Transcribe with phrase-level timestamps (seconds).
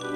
[0.00, 0.06] ハ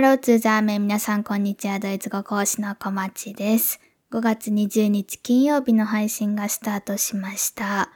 [0.00, 1.78] ローツーザーメン皆さんこんにちは。
[1.78, 3.80] ドイツ語講師の小町です。
[4.10, 7.92] 5月20日金曜日の配信がスタートしました。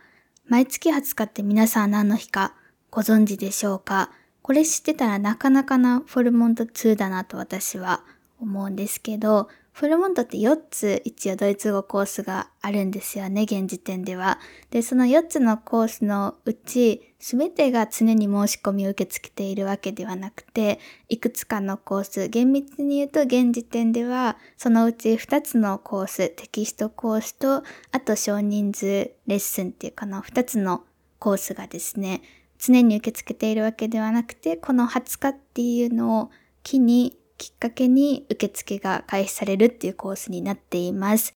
[0.47, 2.55] 毎月20日って皆さん何の日か
[2.93, 4.13] ご存知でしょうか？
[4.43, 8.05] これ知ってたらなかなかなフォルモント2だなと私は
[8.41, 14.39] 思うんですけど、フルモントって4つ一応ドイツ語コースがあるんですよね、現時点では。
[14.71, 20.79] で、その4つのコースのうち、すべてが常に申し込みを受け付けているわけではなくて、
[21.09, 30.85] いくつかのコース、厳密に言うと現時点では、そのうち2つのコース、テキストコースと、あと少人数レッスンっていうかな、2つの
[31.19, 32.21] コースがですね、
[32.59, 36.31] 常に受け付けているわけではなくて、この20日っていうのを
[36.63, 41.35] 機にきっかけに受付が開始されるっていうコースになっています。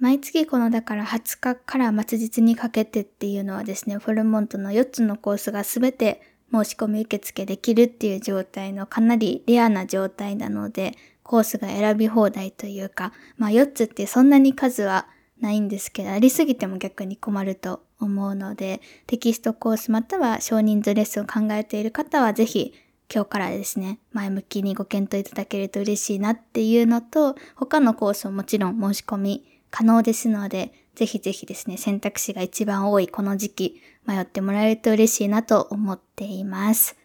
[0.00, 6.20] 毎月このだから20日から末日にかけてっていうのはですね、フォルモントの4つのコースがすべて
[6.52, 15.06] 申し込み受付できるっていう状態のかなりレアな状態なので、コースが選び放題というか、まあ4つってそんなに数は
[15.40, 22.74] ないんですけど、ありすぎても逆に困ると思うので、テキストコースまたは少人数レッスンを考えている方はぜひ
[23.12, 36.96] 今日からですね、前向きにご検討いただけると嬉しいなっていうのと、他のコースももちろん申し込み可能ですので、ぜひぜひですね、選択肢が一番多いこの時期、迷ってもらえると嬉しいなと思っています。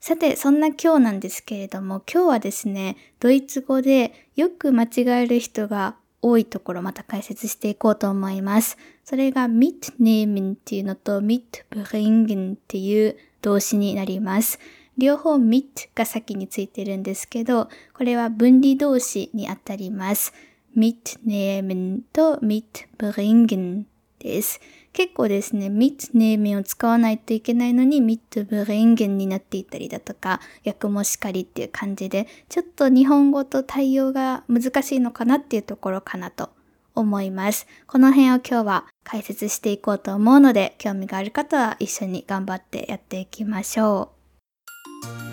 [0.00, 8.76] さて、そんな今日なんですけれども、今日はですね、ドイツ語でよく間違える人が多いところまた解説していこうと思います。
[9.04, 14.58] それが mitnehmen っていうのと mitbringen っていう動詞になります。
[14.98, 20.32] 両方 mit が先についてるんですけど、これは分離動詞にあたります。
[20.76, 23.84] mitnehmen と mitbringen
[24.18, 24.60] です。
[24.92, 36.50] 結構ですね、mitnehmen を使わないといけないのに mitbringen になっていたりだとか、訳もしかりっていう感じで、ちょっと日本語と対応が難しいのかなっていうところかなと
[36.96, 37.68] 思います。
[37.86, 44.17] この辺を今日は解説していこうと思うので、興味がある方は一緒に頑張ってやっていきましょう。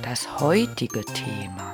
[0.02, 1.74] Das heutige Thema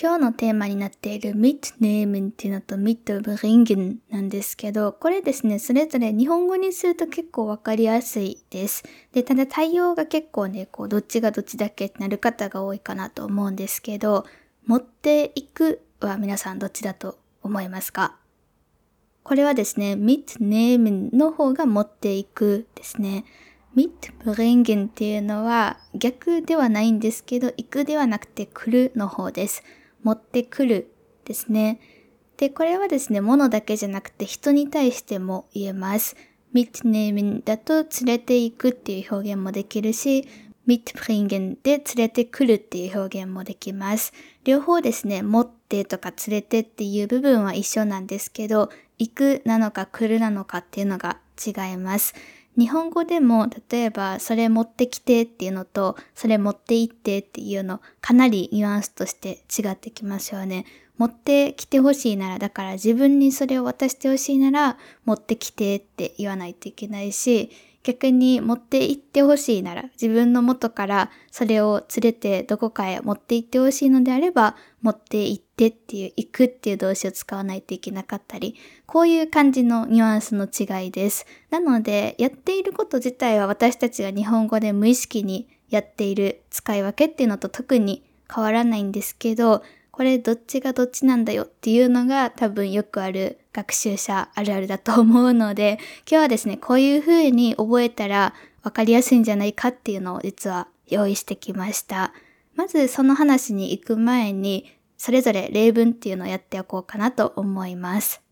[0.00, 8.84] 今日のテーマになっている mitnehmen っていうのと mitbringen なんですけど、これですね、それぞれ日本語にすると結構わかりやすいです。
[9.12, 14.24] で、ただ対応が結構ね、こう、どっちがどっちだけってなる方が多いかなと思うんですけど、
[14.66, 18.14] 持っていくは皆さんどっちだと思いますか？
[19.24, 23.24] これはですね、mitnehmen の方が持っていくですね。
[23.74, 29.62] Mitbringen っていうのは逆ではないんですけど、行くではなくて来るの方です。
[30.02, 30.92] 持ってくる
[31.24, 31.80] ですね。
[32.36, 36.16] で、これはですね、物だけじゃなくて人に対しても言えます。
[36.54, 40.26] mitnehmen だと連れて行くっていう表現もできるし、
[40.66, 44.12] mitbringen で連れてくるっていう表現もできます。
[44.44, 52.14] 両方ですね、持ってとか連れてっていう部分は一緒なんですけど、行くなのか来るなのかっていうのが違います。
[52.58, 60.66] 日本語でも例えばそれ持ってきてっていうのとそれ持って行ってっていうのかなりニュアンスとして違ってきますよね。
[60.96, 67.50] 持ってきてほしいならだから自分にそれを渡してほしいなら持ってきてって言わないといけないし
[67.88, 81.24] 逆に持って行ってほしいなら、自分の元からそれを連れてどこかへ持って行ってほしいのであれば、持って行ってっていう、行くっていう動詞を使わないといけなかったり、こういう感じのニュアンスの違いです。
[81.48, 89.62] なので、やっていること自体は私たちが日本語で無意識にやっている使い分けっていうのと特に変わらないんですけど、
[89.92, 102.12] これどっちがどっちなんだよっていうのが多分よくある学習者あるあるだと思うので、 今日はですね、こういう風に覚えたらわかりやすいんじゃないかっていうのを実は用意してきました。
[102.54, 108.22] まずその話に行く前に、それぞれ例文っていうのをやっておこうかなと思います。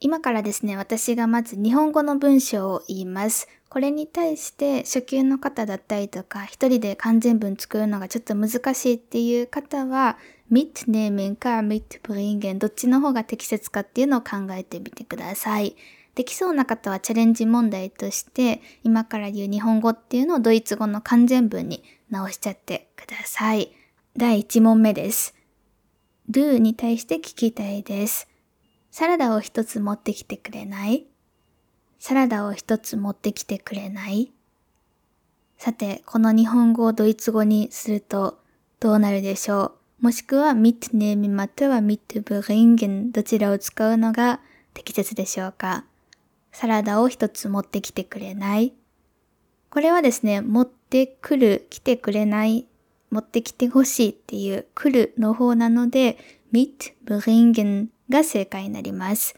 [0.00, 3.48] 今からですね、私がまず日本語の文章を言います。
[3.68, 10.18] これに対して初級の方だったりとか、一人で完全文作るのがちょっと難しいっていう方は、
[10.52, 15.74] mitnehmen か mitbringen どっちの方が適切かっていうのを考えてみてください。
[16.14, 23.72] できそうな方はチャレンジ問題として今から言う日本語っていうのをドイツ語の完全文に直しちゃってください。
[24.14, 25.34] 第1問目です。
[26.30, 28.28] do に対して聞きたいです。
[28.90, 31.06] サラダを一つ持ってきてくれない？
[31.98, 34.32] サラダを一つ持ってきてくれない？
[35.56, 38.38] さて、この日本語をドイツ語にすると
[38.80, 39.72] どうなるでしょう？
[40.02, 44.40] もしくは mitnehmen または mitbringen どちらを使うのが
[44.74, 45.86] 適切でしょうか
[46.52, 48.74] サラダを一つ持ってきてくれない
[49.72, 52.66] これはですね、持ってくる、来てくれない、
[53.10, 56.18] 持ってきてほしいっていう来るの方なので、
[56.52, 59.34] mitbringen が正解になります。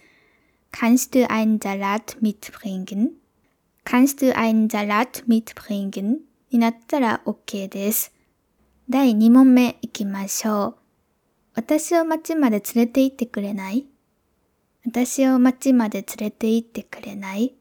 [0.72, 3.10] Kannst du einen Salat mitbringen?
[3.84, 6.22] Kannst du einen Salat mitbringen?
[6.50, 8.13] になったら OK です。
[8.90, 10.75] 第2問目いきましょう。
[11.54, 13.86] 私を町まで連れて行ってくれない？
[14.84, 17.54] 私を町まで連れて行ってくれない？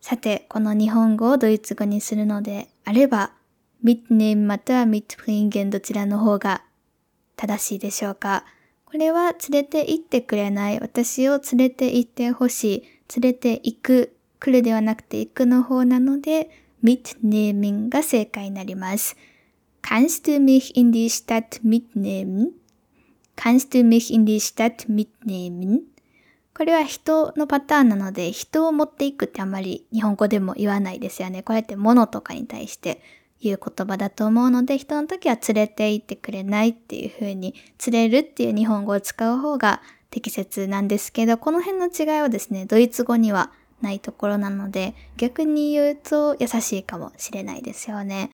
[0.00, 3.34] さて、この日本語をドイツ語にするのであれば、
[3.84, 6.64] mitnehmen または mitbringen どちらの方が
[7.36, 8.44] 正しいでしょうか？
[8.86, 16.50] これは連れて行ってくれない、私を連れて行ってほしい、連れて行く、来るではなくて行くの方なので、
[16.82, 19.16] mitnehmen が正解になります。
[19.86, 22.54] Kannst du mich in die Stadt mitnehmen?
[23.36, 25.82] Kannst du mich in die Stadt mitnehmen?
[26.56, 31.42] これは人のパターンなので、人を持っていくってあまり日本語でも言わないですよね。
[31.42, 33.02] こうやって物とかに対して
[33.42, 37.54] 言う言葉だと思うので、人の時は連れて行ってくれないっていう風に、
[37.86, 43.52] 連れるっていう日本語を使う方が適切なんですけど、この辺の違いはですね、ドイツ語には
[43.82, 48.30] ないところなので、逆に言うと優しいかもしれないですよね。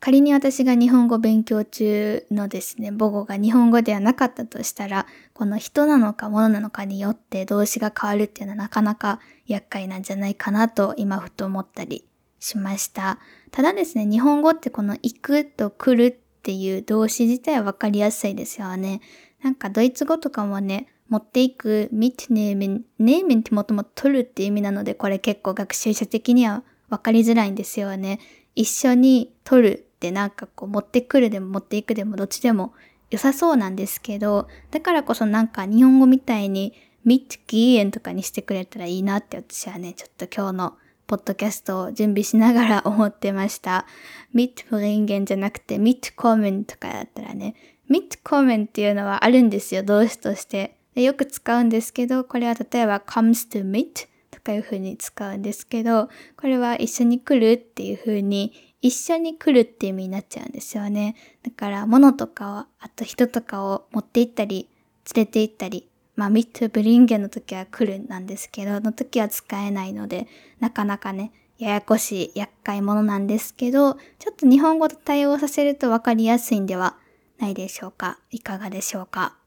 [0.00, 12.06] 仮に私が日本語勉強中のですね、母語が日本語ではなかったとしたら、この人なのか物なのかによって動詞が変わるっていうのはなかなか厄介なんじゃないかなと今ふと思ったり
[12.38, 13.18] しました。
[13.50, 19.02] ただですね、日本語ってこの行くと来るっていう動詞自体はわかりやすいですよね。
[19.42, 28.18] なんかドイツ語とかもね、持っていく mitnehmen、nehmen ってもともと取るっていう意味なので、これ結構学習者的にはわかりづらいんですよね。
[28.54, 32.72] 一緒に取るってなんかこう持ってくるでも持っていくでもどっちでも
[33.10, 36.72] 良さそうなんですけど、だからこそなんか日本語みたいに
[37.04, 43.84] ミッギーエンとかにしてくれたらいいなって私はね、ちょっと今日のポッドキャストを準備しながら思ってました。
[44.32, 47.54] ミットブリンゲンじゃなくてミットコメンとかだったらね、
[47.88, 50.76] ミットコメンっていうのはあるんですよ、動詞として。
[50.94, 61.16] よく使うんですけど、これは例えば comes to meet とかいう風に使うんですけど、これは一緒に来るっていう風に一緒に来るっていう意味になっちゃうんですよね。
[61.42, 64.68] だから物とかを、あと人とかを持って行ったり、
[65.14, 70.26] 連れて行ったり、まあミッドブリンゲンの時は来るなんですけど、の時は使えないので、
[70.60, 76.96] なかなかね、ややこしい厄介者なんですけど、ちょっと日本語と対応させるとわかりやすいんでは
[77.38, 78.18] ないでしょうか。
[78.30, 79.39] いかがでしょうか。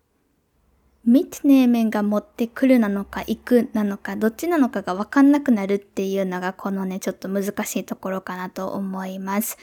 [1.05, 9.57] ミッネーメンが持ってくるなのか行くなのかどっちなのかがわかんなくなるっていうのがこのねちょっと難しいところかなと思います。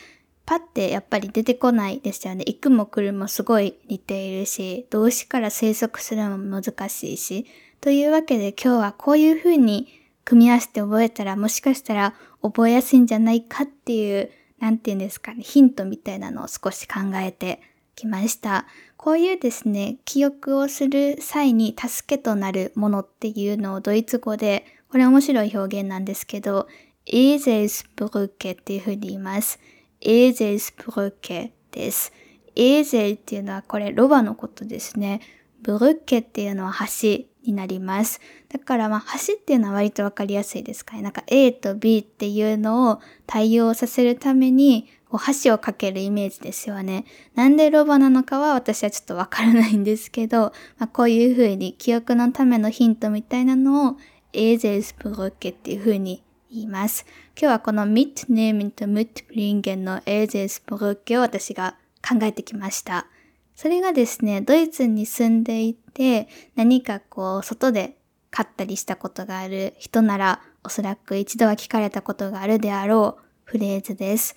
[0.44, 2.44] パってやっぱり出てこないですよね。
[2.46, 7.46] 行くも来るもすごい似ているし、動詞から生息するのも難しいし。
[7.80, 9.88] というわけで今日はこういう風に
[10.24, 17.62] 組み合わせて覚えたらもしかしたら覚えやすいんじゃないかっていう、なんて言うんですかね、ヒントみたいなのを少し考えて
[17.94, 18.66] きました。
[19.02, 26.68] こういうですね、記憶をする際に助けとなるものっていうのをドイツ語で、これ面白い表現なんですけど、
[27.06, 29.58] エーゼルスブルッケっていうふうに言います。
[30.02, 32.12] エーゼルスブルッケです。
[32.54, 35.22] エーゼルっていうのはこれロバのことですね。
[35.62, 38.20] ブルッケっていうのは橋になります。
[38.50, 41.00] だからまあ橋っていうのは割とわかりやすいですかね。
[41.00, 47.04] なんか A と B っていうのを対応させるためにこう箸をかけるイメージですよね。
[47.34, 53.96] なんでロバなのかは私はちょっとわからないんですけど、 まあ、こういう風に記憶のためのヒントみたいなのを
[54.32, 57.04] エーゼルスプロッケっていう風に言います。
[57.36, 61.76] 今日はこのミットネーミンとムットブリンゲンのエーゼルスプロッケを私が
[62.08, 63.08] 考えてきました。
[63.56, 67.96] それがですね、ドイツに住んでいて何かこう外で
[68.30, 74.36] 買ったりしたことがある人ならおそらく一度は聞かれたことがあるであろうフレーズです。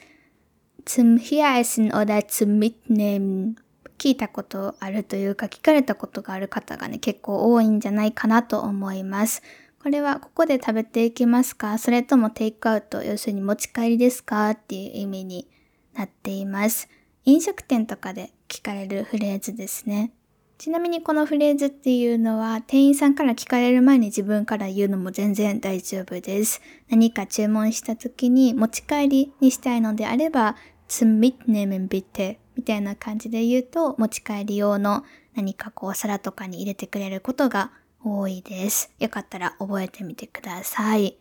[0.85, 3.55] Zum Hieressen oder zum Mitnehmen
[3.97, 9.41] 聞いたことあるというか聞かれたことがある方がね結構多いんじゃないかなと思います。
[9.81, 11.77] これはここで食べていきますか？
[11.77, 14.51] それともテイクアウト、要するに持ち帰りですか？
[14.51, 15.47] っていう意味に
[15.93, 16.89] なっています。
[17.25, 20.11] 飲食店とかで聞かれるフレーズですね。
[20.57, 26.61] ちなみにこのフレーズっていうのは店員さんから聞かれる前に自分から言うのも全然大丈夫です。
[26.89, 30.55] 何か注文した時に持ち帰りにしたいのであれば
[30.87, 35.03] zum Mitnehmen bitte みたいな感じで言うと持ち帰り用の
[35.35, 37.71] 何かこう皿とかに入れてくれることが
[38.03, 38.91] 多いです。
[38.99, 41.17] よかったら覚えてみてください。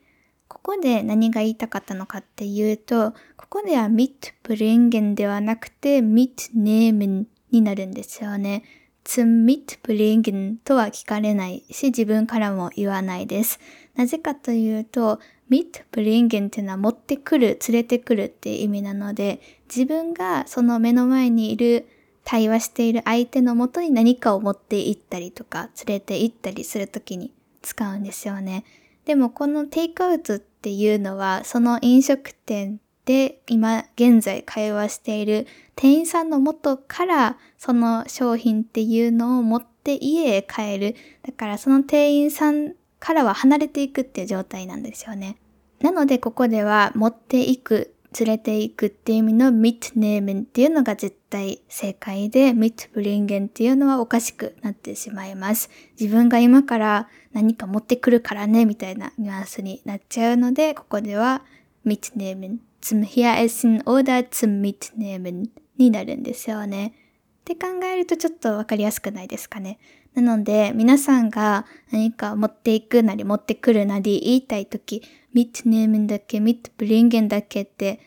[0.49, 8.63] ここで何が言いたかったのかっていうと、ここでは mitbringen ではなくて mitnehmen になるんですよね。
[9.05, 13.61] zum mitbringen とは聞かれないし、自分からも言わないです。
[13.95, 15.21] なぜかというと、
[15.53, 21.87] mitbringen っていうのは持ってくる、連れてくるっていう意味なので、自分がその目の前にいる
[22.25, 28.65] 対話している相手のもとに何かを持って行ったりとか、連れて行ったりするときに使うんですよね。
[29.05, 40.97] でもこのテイクアウトっていうのは、その飲食店で今現在会話している店員さんの元からその商品っていうのを持って家へ帰る。
[41.27, 45.37] だからその店員さんからは離れていくっていう状態なんですよね。
[45.83, 55.71] なのでここでは持っていく、連れていくっていう意味の mitnehmen っていうのが絶対正解で mitbringen っていうのはおかしくなってしまいます。
[55.99, 61.43] 自分が今から何か持ってくるからねみたいなニュアンスになっちゃうのでここでは
[61.87, 65.49] mitnehmen zum Heressen oder zum Mitnehmen
[65.79, 66.95] になるんですよね。
[67.41, 69.79] って考えるとちょっとわかりやすくないですかね。
[70.15, 75.03] なので、皆さんが何か持っていくなり持ってくるなり言いたいとき、
[75.35, 78.01] mitnehmen だけ、mitbringen だけって、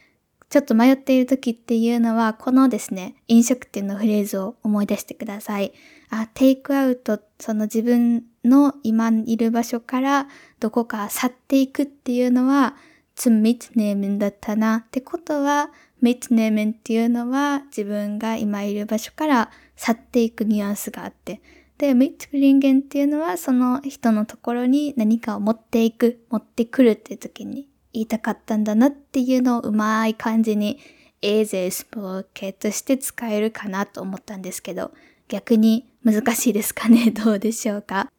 [0.49, 5.73] ちょっと迷っているときっていうのは、このですね、飲食店のフレーズを思い出してください。
[6.09, 10.27] あ、テイクアウト、その自分の今いる場所から
[10.59, 12.75] どこか去っていくっていうのは、
[13.15, 21.41] zum mitnehmen だったなってことは、mitnehmen っていうのは自分が今いる場所から去っていくニュアンスがあって、
[21.77, 30.79] で、mitbringen っていうのはその人のところに何かを持っていく、持ってくるっていう時に言いたかったんだなっていうのをうまい感じに
[31.21, 34.91] エーゼスプロケとして使えるかなと思ったんですけど、
[35.27, 37.11] 逆に難しいですかね？
[37.15, 38.11] どうでしょうか？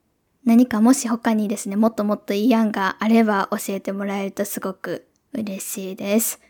[0.45, 6.41] 何かもし他にですね、もっともっといい案があれば教えてもらえるとすごく嬉しいです。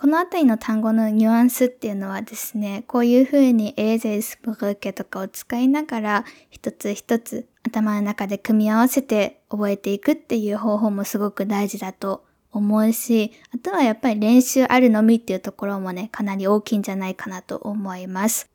[0.00, 18.48] このあたりの単語のニュアンスっていうのはですね、こういう風にエーゼルスプルケとかを使いながら一つ一つ頭の中で組み合わせて覚えていくっていう方法もすごく大事だと思うし、あとはやっぱり練習あるのみっていうところもね、かなり大きいんじゃないかなと思います。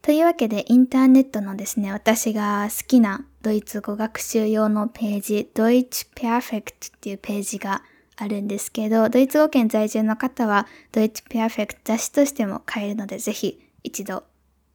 [0.00, 7.82] というわけでインターネットのですね、私が好きなドイツ語学習用のページ、Deutsch Perfect っていうページが
[8.18, 14.24] あるんですけど、ドイツ語圏在住の方は Deutsch Perfect 雑誌としても買えるので、ぜひ一度、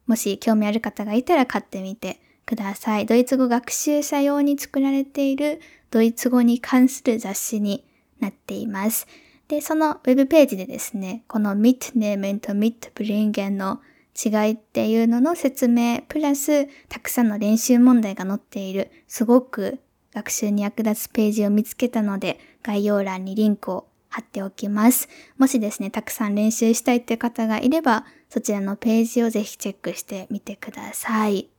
[0.06, 3.06] もし興味ある方がいたら買ってみてください。
[3.06, 5.60] ドイツ語学習者用に作られている
[5.90, 7.84] ドイツ語に関する雑誌に
[8.18, 9.06] なっています。
[9.48, 13.80] で、そのウェブページでですね、この Mitnehmen と Mitbringen の
[14.14, 19.80] 違いっていうのの説明、プラスたくさんの練習問題が載っている、すごく
[20.14, 25.08] 学習に役立つページを見つけたので、概要欄にリンクを貼っておきます。
[25.38, 31.53] もしですね、たくさん練習したいって方がいれば、そちらのページをぜひチェックしてみてください。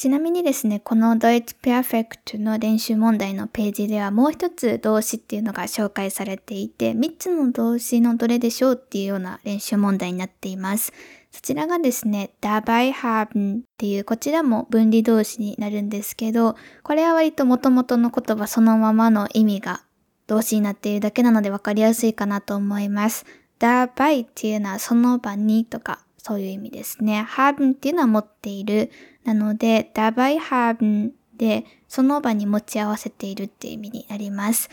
[0.00, 10.94] ちなみにですね、この Deutsch Perfect の練習問題のページではもう一つ動詞っていうのが紹介されていて、3つの動詞のどれでしょうっていうような練習問題になっています。
[11.30, 19.82] そちらがですね、dabei haben っていうこちらも分離動詞になるんですけど、これは割と元々の言葉そのままの意味が
[20.28, 23.26] 動詞になっているだけなので分かりやすいかなと思います。
[23.58, 27.26] dabei っていうのはその場にとかそういう意味ですね。
[27.28, 28.90] haben っていうのは持っている。
[29.24, 34.68] なので、dabei haben でその場に持ち合わせているっていう意味になります。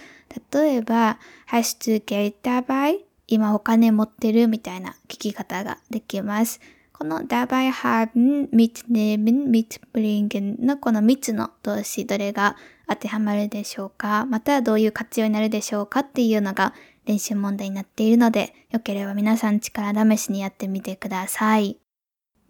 [0.52, 3.00] 例えば、hast du Geld dabei?
[3.28, 6.60] 今お金持ってるみたいな聞き方ができます。
[6.94, 12.58] この dabei haben, mitnehmen, mitbringen のこの3つの動詞どれが
[12.90, 14.26] 当てはまるでしょうか？
[14.26, 16.00] またはどういう活用になるでしょうか？
[16.00, 16.74] っていうのが
[17.08, 21.78] 練習問題になっているので、よければ皆さん力試しにやってみてください。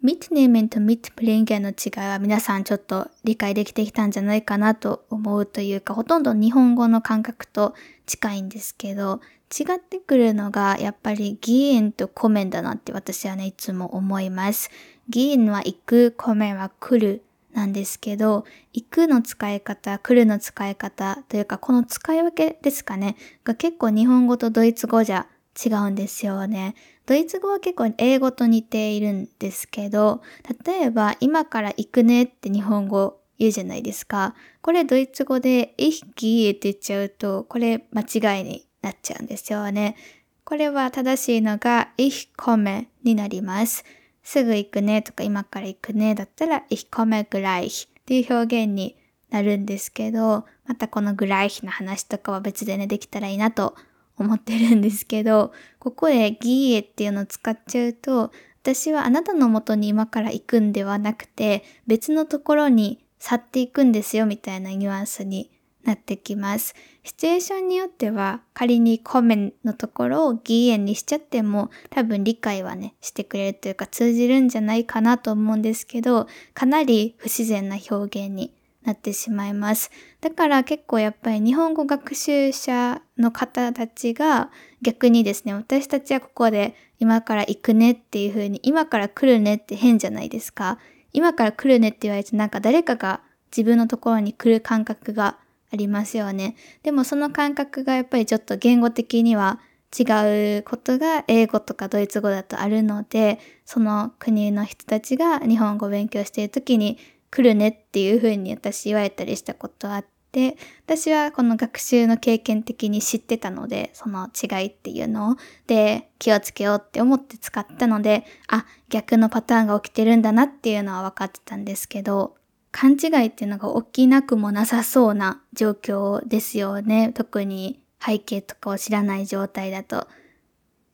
[0.02, 7.74] mitnehmen と mitbringen の違いは皆さんちょっと理解できてきたんじゃないかなと思うというか、ほとんど日本語の感覚と
[8.06, 9.20] 近いんですけど、
[9.56, 14.70] 違ってくるのがやっぱり議員とコメンだなって私はね、いつも思います。
[15.08, 17.22] 議員は行く、コメンは来る
[17.58, 25.26] なんですけど、行くの使い方、来るの使い方というか、この使い分けですかね、が結構日本語とドイツ語じゃ
[25.66, 26.76] 違うんですよね。
[27.06, 30.22] ドイツ語は結構英語と似ているんですけど、
[30.64, 34.36] 例えば今から行くねって日本語言うじゃないですか。
[34.62, 39.96] これドイツ語で ich gehe って言っちゃうと、これ間違いになっちゃうんですよね。
[40.44, 43.84] これは正しいのが ich komme になります。
[44.30, 48.94] すぐ行くねとか今から行くねだったら ich komme gleich っていう表現に
[49.30, 53.74] なるんですけど、またこの gleich の話とかは別でね、できたらいいなと
[54.18, 58.30] 思ってるんですけど、ここでギーエっていうのを使っちゃうと、
[58.62, 65.50] 私はあなたの元に今から行くんではなくて、別のところに去っていくんですよみたいなニュアンスに
[65.84, 66.74] なってきます。
[67.08, 79.90] シチュエーションによっては仮にコメンのところを義援にしちゃっても多分理解はねしてくれるというか通じるんじゃないかなと思うんですけどかなり不自然な表現になってしまいます。
[80.20, 84.50] だから結構やっぱり日本語学習者の方たちが
[84.82, 90.78] 逆にですね、私たちはここで今から行くねっていう風に、今から来るねって変じゃないですか。
[91.12, 95.38] 今から来るねって言われてなんか誰かが自分のところに来る感覚が
[95.72, 96.56] ありますよね。
[96.82, 99.60] でもその感覚がやっぱりちょっと言語的には
[99.98, 106.98] 違うことが英語とかドイツ語だとあるので、その国の人たちが日本語を勉強している時に
[107.30, 122.36] 来るねっていう風に私言われたりしたことあって、私はこの学習の経験的に知ってたので、その違いっていうのを、で、気をつけようって思って使ったので、あ、逆のパターンが起きてるんだなっていうのは分かってたんですけど、
[122.80, 127.10] 勘違いっていうのが起きなくもなさそうな状況ですよね。
[127.12, 130.06] 特に背景とかを知らない状態だと。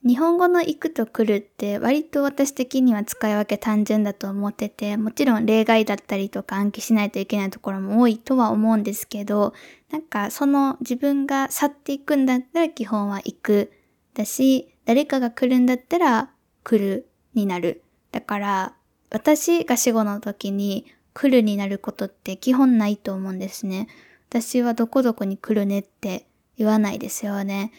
[0.02, 9.52] 日本語の行くと来るって割と私的には使い分け単純だと思ってて、もちろん例外だったりとか暗記しないといけないところも多いとは思うんですけど、
[9.90, 13.70] なんかその自分が去っていくんだったら基本は行く。
[14.14, 16.30] だし、誰かが来るんだったら
[16.62, 17.82] 来るになる。
[18.10, 18.74] だから
[19.10, 23.88] 私が死後の時に来るになることって基本ないと思うんですね。
[24.28, 26.26] 私はどこどこに来るねって
[26.58, 27.72] 言わないですよね。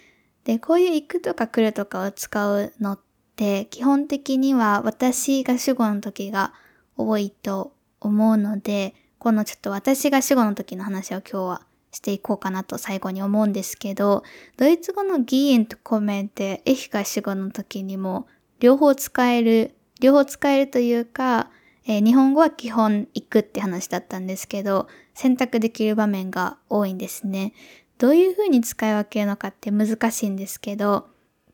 [0.46, 3.00] で、こういう行くとか来るとかを使うのっ
[3.36, 6.54] て基本的には私が主語の時が
[6.96, 11.62] 多いと思うので、このちょっと私が主語の時の話を今日は
[11.92, 14.24] していこうかなと最後に思うんですけど、
[14.56, 18.28] ドイツ語のギーエンとコメンってエヒが主語の時にも
[18.60, 21.50] 両方使える、両方使えるというか、
[21.88, 27.54] えー、日本語は基本行くって話だったんですけど、選択できる場面が多いんですね。
[27.98, 31.08] どういうふうに使い分けるのかって難しいんですけど、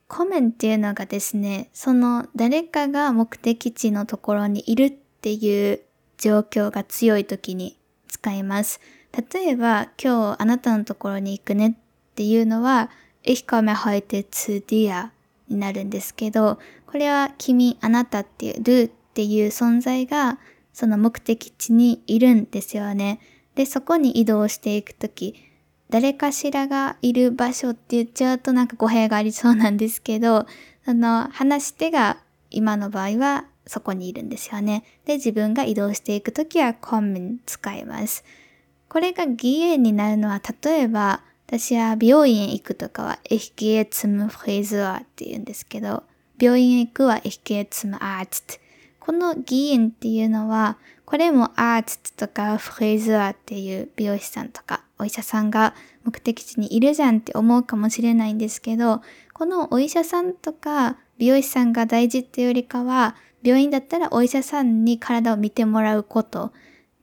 [0.08, 5.82] コメンっていうのがですね、その誰かが目的地のところにいるっていう
[6.18, 8.80] 状況が強い時に使います。
[9.34, 12.90] 例えば、今日あなたのところに行くねっていうのは、
[13.24, 15.10] Ich komme heute zu dir
[15.48, 20.40] になるんですけど、これは君、あなたっていう、るっていう存在が
[20.74, 23.20] その目的地にいるんですよね。
[23.56, 25.36] で、そこに移動していくとき、
[25.90, 30.46] 誰かしらがいる場所って言っちゃうとなんか語弊がありそうなんですけど、
[30.86, 32.18] その話し手が
[32.50, 34.86] 今の場合はそこにいるんですよね。
[35.06, 38.24] で、自分が移動していくときはコンメン使います。
[38.88, 46.04] これが義援になるのは、例えば、私は病院へ行くとかは、Ich gehe zum Friseur って言うんですけど、
[46.40, 48.61] 病院へ行くは Ich gehe zum Arzt。
[49.02, 55.74] この義援っていうのは、これもアーツとかフレーズアーっていう美容師さんとかお医者さんが
[56.06, 59.02] 目的地にいるじゃんって思うかもしれないんですけど、
[59.34, 66.54] このお医者さんとか美容師さんが大事っていうよりかは、病院だったらお医者さんに体を見てもらうこと。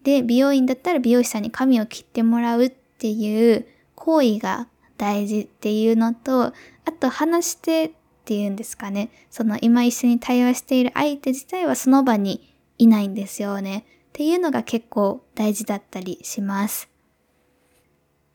[0.04, 6.52] で、美容院だったら美容師さんに髪を切ってもらうっていう行為が大事っていうのと、あ
[6.98, 7.92] と話して
[8.28, 9.08] っていうんですかね。
[9.30, 13.86] その今一緒に対話している相手自体はその場にいないんですよね。
[14.08, 16.90] っていうのが結構大事だったりします。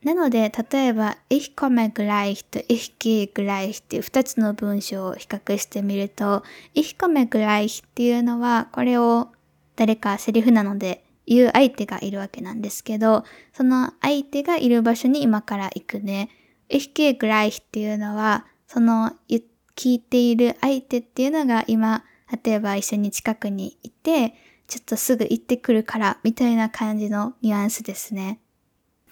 [0.02, 6.42] なので、例えば、ich komme gleich と ich gehe gleich っていう2つの文章を比較してみると、
[6.74, 9.28] ich komme gleich っていうのは、これを
[9.76, 16.30] 誰かセリフなので言う相手がいるわけなんですけど、その相手がいる場所に今から行くね。
[16.68, 19.12] ich gehe gleich っていうのは、その
[19.76, 22.04] 聞いている相手っていうのが今、
[22.44, 24.34] 例えば一緒に近くにいて、
[24.66, 28.40] ちょっとすぐ行ってくるからみたいな感じのニュアンスですね。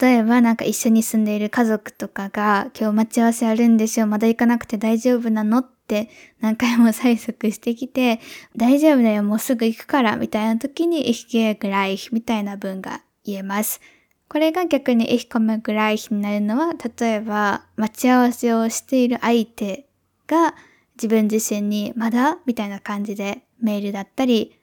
[0.00, 8.20] 例えばなんか一緒に住んでいる家族とかが今日待ち合わせあるんでしょまだ行かなくて大丈夫なのって何回も催促してきて
[8.56, 13.80] 大丈夫だよもうすぐ行くからみたいな時に Ich gehe gleich みたいな文が言えます。
[14.28, 19.86] これが逆に Ich komme gleich になるのは例えば待ち合わせをしている相手
[20.32, 20.54] が
[20.96, 24.58] 自分自身にまだみたいな感じでメールだったり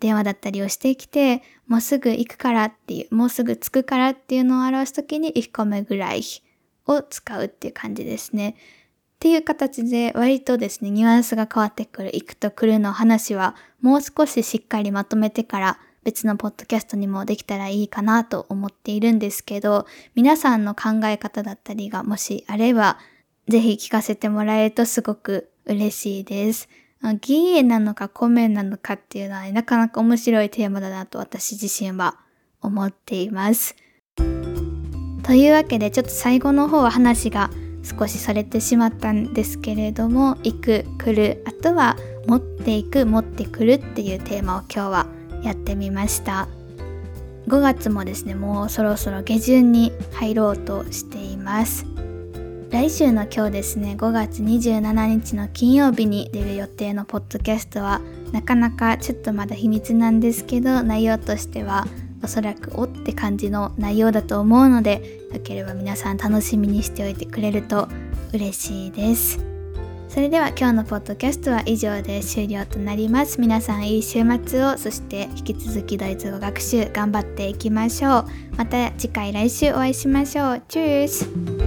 [0.00, 6.42] 電話だったりをしてきて、もうすぐ行くからっていう、もうすぐ着くからっていうのを表すときに、ich komme gleich
[6.86, 8.50] を使うっていう感じですね。
[8.50, 8.54] っ
[9.20, 22.98] ていう形で割とですね、ニュアンスが変わってくる行くと来るの話はもう少ししっかりまとめてから別のポッドキャストにもできたらいいかなと思っているんですけど、皆さんの考え方だったりがもしあれば、
[23.48, 26.68] ぜひ聞かせてもらえるとすごく嬉しいです。
[27.02, 32.16] 義援なのかコメなのかっていうのは、ね、なかなか面白いテーマだなと私自身は
[32.60, 33.74] 思っています。
[34.16, 37.50] というわけでちょっと最後の方は話が
[37.82, 45.06] 少しされてしまったんですけれども行く来るあとは持っていく持ってくるっていうテーマを今日は
[45.42, 46.48] やってみました
[47.48, 51.86] 5月もですねもうそろそろ下旬に入ろうとしています
[52.72, 58.00] 来週の今日ですね5月27日の金曜日に出る予定のポッドキャストは
[58.32, 61.86] なかなかちょっとまだ秘密なんですけど内容としては
[62.24, 67.88] おそらくおって感じの内容だと思うのでよければ皆さん楽しみにしておいてくれると
[68.32, 69.38] 嬉しいです。
[70.08, 73.38] それでは今日のポッドキャストは以上で終了となります。
[73.38, 78.26] 皆さんいい週末をそして引き続きドイツ語学習頑張っていきましょう。
[78.56, 80.62] また次回来週お会いしましょう。
[80.68, 81.61] チュース。